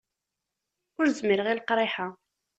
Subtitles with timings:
[0.99, 2.07] Ur zmireɣ i leqriḥ-a.